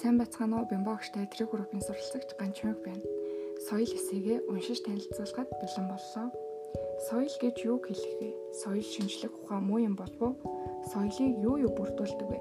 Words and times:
байцгаана 0.00 0.56
уу 0.56 0.70
бимбогштай 0.70 1.28
тэрэг 1.28 1.52
группийн 1.52 1.84
суралцагч 1.84 2.32
Ганчмаг 2.40 2.80
байна. 2.80 3.04
Соёл 3.68 3.84
хэсэгээ 3.84 4.48
уншиж 4.48 4.80
танилцуулахад 4.80 5.52
бэлэн 5.60 5.86
боллоо. 5.92 6.26
Соёл 7.04 7.34
гэж 7.36 7.56
юу 7.68 7.76
хэлэх 7.84 8.14
вэ? 8.16 8.30
Соёл 8.56 8.80
шинжлэх 8.80 9.28
ухаан 9.44 9.68
муу 9.68 9.76
юм 9.76 10.00
болов 10.00 10.20
уу? 10.24 10.34
Соёлыг 10.88 11.36
юу 11.44 11.56
юу 11.68 11.72
бүрдүүлдэг 11.76 12.28
вэ? 12.32 12.38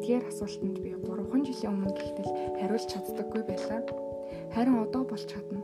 Эдгээр 0.00 0.24
асуултанд 0.32 0.80
би 0.80 0.96
3 0.96 1.44
жилийн 1.44 1.72
өмнө 1.76 1.92
гэтэл 1.92 2.32
хариулж 2.56 2.86
чаддаггүй 2.88 3.42
байлаа. 3.44 3.80
Харин 4.56 4.80
одоо 4.80 5.04
болж 5.04 5.28
чадна. 5.28 5.60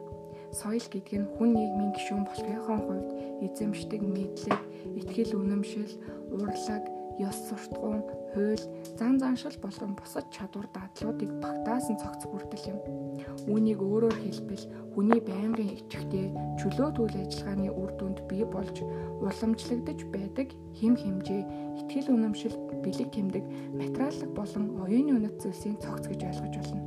Соёл 0.52 0.86
гэдэг 0.92 1.24
нь 1.24 1.30
хүн 1.40 1.50
нийгмийн 1.56 1.92
гишүүн 1.96 2.28
болохын 2.28 2.60
хувьд 2.68 3.08
эзэмшдэг 3.48 4.00
мэдлэг, 4.04 4.60
итгэл 5.00 5.40
үнэмшил, 5.40 5.92
урлаг, 6.36 6.84
ёс 7.18 7.36
суртахуун, 7.46 8.02
хууль, 8.34 8.64
зан 8.98 9.18
заншил 9.18 9.54
болгон 9.62 9.94
бусад 9.94 10.26
чадвар 10.34 10.66
дадлуудыг 10.74 11.30
багтаасан 11.38 11.96
цогц 12.02 12.26
бүрдэл 12.26 12.70
юм. 12.74 12.78
Үүнийг 13.46 13.78
өөрөөр 13.78 14.16
хэлбэл 14.18 14.64
хүний 14.94 15.20
байнгын 15.22 15.74
ичгтэй 15.78 16.34
чөлөөт 16.58 16.96
үйл 16.98 17.16
ажиллагааны 17.22 17.70
үр 17.70 17.90
дүнд 17.98 18.18
бий 18.26 18.42
болж 18.42 18.82
уламжлагдж 19.22 20.00
байдаг 20.10 20.48
хэм 20.74 20.94
хэмжээ, 20.98 21.42
итгэл 21.78 22.14
үнэмшил, 22.14 22.56
бэлэг 22.82 23.10
тэмдэг, 23.14 23.44
материаллык 23.78 24.30
болон 24.34 24.64
оюуны 24.82 25.12
үнэт 25.14 25.38
зүйлсийн 25.38 25.78
цогц 25.78 26.10
гэж 26.10 26.20
ойлгож 26.34 26.54
болно. 26.58 26.82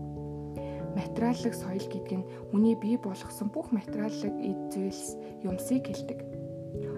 Материаллык 0.97 1.53
соёл 1.53 1.87
гэдэг 1.87 2.17
нь 2.19 2.27
хүний 2.51 2.75
бий 2.75 2.97
болгосон 2.97 3.47
бүх 3.53 3.71
материаллык 3.71 4.35
эд 4.43 4.59
зүйлс, 4.73 5.15
юмсыг 5.45 5.87
хэлдэг. 5.87 6.46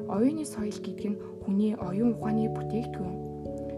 Оюуны 0.10 0.42
соёл 0.42 0.74
гэдэг 0.74 1.08
нь 1.14 1.22
хүний 1.46 1.74
оюун 1.78 2.18
ухааны 2.18 2.50
бүтээгдэхүүн. 2.50 3.16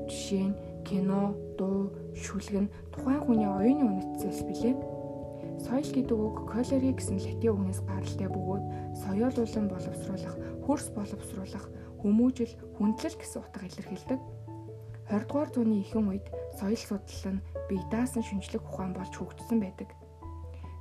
Жишээ 0.08 0.48
нь 0.48 0.58
кино, 0.88 1.36
дуу, 1.60 1.92
шүлэг 2.16 2.56
нь 2.64 2.72
тухайн 2.96 3.20
хүний 3.20 3.50
оюуны 3.52 3.84
үнэтцээс 3.84 4.40
билээ. 4.48 4.76
Соёл 5.60 5.90
гэдэг 5.92 6.16
үг 6.16 6.36
колери 6.48 6.96
гэсэн 6.96 7.20
латин 7.20 7.52
үгнээс 7.52 7.82
гаралтай 7.84 8.30
бөгөөд 8.32 8.64
соёолуулан 9.04 9.68
боловсруулах, 9.68 10.36
хөрс 10.64 10.88
боловсруулах, 10.96 11.66
хүмүүжил, 12.00 12.54
хүндлэл 12.80 13.18
гэсэн 13.20 13.40
утга 13.44 13.68
илэрхийлдэг. 13.68 14.20
20 15.12 15.28
дугаар 15.28 15.50
зууны 15.52 15.76
ихэнх 15.84 16.10
үед 16.16 16.26
соёл 16.56 16.80
судлал 16.80 17.36
нь 17.36 17.44
бие 17.68 17.84
даасан 17.92 18.24
шинжлэх 18.24 18.64
ухаан 18.64 18.96
болж 18.96 19.12
хөгжсөн 19.20 19.60
байдаг 19.60 19.92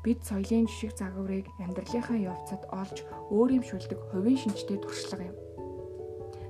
бид 0.05 0.25
соёлын 0.25 0.65
жишг 0.65 0.97
загварыг 0.97 1.47
амьдралынхаа 1.61 2.19
явцад 2.33 2.63
олж 2.73 3.05
өөрөмшүүлдэг 3.29 4.01
хувийн 4.09 4.41
шинжтэй 4.41 4.79
туршлага 4.81 5.29
юм. 5.29 5.37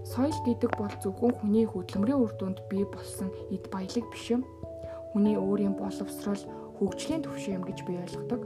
Соёл 0.06 0.38
гэдэг 0.46 0.70
бол 0.78 0.94
зөвхөн 1.02 1.34
хүний 1.34 1.66
хөдөлмөрийн 1.66 2.22
үр 2.22 2.32
дүнд 2.38 2.58
бий 2.70 2.86
болсон 2.86 3.28
эд 3.50 3.66
баялаг 3.74 4.06
биш 4.10 4.26
юм. 4.30 4.42
Хүний 5.10 5.34
өөрийн 5.34 5.74
боловсрол, 5.74 6.42
хөгжлийн 6.78 7.26
төвшин 7.26 7.58
юм 7.58 7.64
гэж 7.66 7.78
би 7.86 7.98
ойлгодог. 7.98 8.40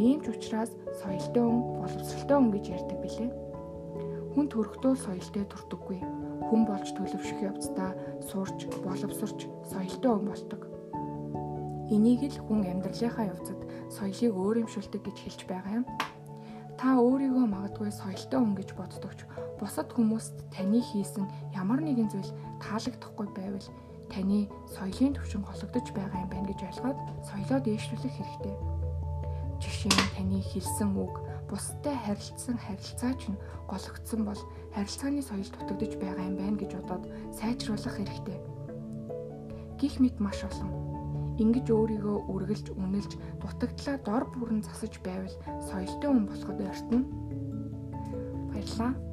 Ийм 0.00 0.24
ч 0.24 0.32
учраас 0.32 0.72
соёлтой 1.04 1.44
хүн 1.44 1.60
боловсралтай 1.84 2.36
хүн 2.40 2.52
гэж 2.56 2.64
ярьдаг 2.80 2.98
билээ. 3.04 3.30
Хүн 4.32 4.46
төрөхдөө 4.48 4.94
соёлтой 4.96 5.44
төрдөггүй. 5.52 5.98
Хүн 6.48 6.62
болж 6.64 6.88
төлөвшөх 6.96 7.40
явцдаа 7.44 7.90
сурч, 8.24 8.64
боловсрч 8.80 9.40
соёлтой 9.68 10.10
хүн 10.16 10.26
болдог. 10.32 10.62
Энийг 11.92 12.22
л 12.24 12.38
хүн 12.48 12.64
амьдралынхаа 12.64 13.28
явцад 13.28 13.59
соёлыг 13.90 14.32
өөрөмшүүлдэг 14.34 15.02
гэж 15.04 15.16
хэлж 15.20 15.40
байгаа 15.50 15.74
юм. 15.82 15.86
Та 16.80 16.96
өөрийгөө 16.96 17.44
магадгүй 17.44 17.92
соёлтой 17.92 18.40
хүн 18.40 18.56
гэж 18.56 18.70
боддогч 18.72 19.20
бусад 19.60 19.92
хүмүүст 19.92 20.32
таны 20.54 20.80
хийсэн 20.80 21.28
ямар 21.52 21.84
нэгэн 21.84 22.08
зүйл 22.08 22.32
таалагдахгүй 22.64 23.28
байвал 23.36 23.68
таны 24.08 24.48
соёлын 24.72 25.12
төвшин 25.12 25.44
голөгдөж 25.44 25.86
байгаа 25.92 26.24
юм 26.24 26.30
байна 26.32 26.48
гэж 26.48 26.60
ойлгоод 26.72 26.98
соёлоо 27.28 27.60
дээшлүүлэх 27.60 28.16
хэрэгтэй. 28.16 28.56
Жишээ 29.60 29.92
нь 29.92 30.12
таны 30.16 30.38
хэлсэн 30.40 30.90
үг 30.96 31.14
бусдад 31.52 31.96
харилцсан 32.00 32.56
харилцаа 32.56 33.12
ч 33.20 33.28
гологдсон 33.68 34.24
бол 34.24 34.40
харилцааны 34.72 35.20
соёл 35.20 35.50
дутагдж 35.52 36.00
байгаа 36.00 36.24
юм 36.32 36.36
байна 36.40 36.56
гэж 36.56 36.80
бодоод 36.80 37.04
сайжруулах 37.36 37.94
хэрэгтэй. 38.00 38.38
Гих 39.76 40.00
мэт 40.00 40.16
маш 40.16 40.40
олон 40.48 40.89
ингэж 41.42 41.66
өөрийгөө 41.72 42.18
үргэлж 42.32 42.66
үнэлж 42.76 43.12
дутагдлаа 43.40 43.96
дор 44.06 44.24
бүрэн 44.36 44.60
засаж 44.62 44.94
байвал 45.00 45.34
соёлтой 45.68 46.08
хүн 46.12 46.26
болоход 46.28 46.58
ойртно. 46.60 46.98
Баярлалаа. 48.52 49.09